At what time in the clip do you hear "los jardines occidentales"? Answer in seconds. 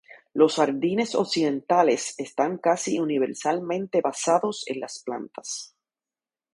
0.33-2.15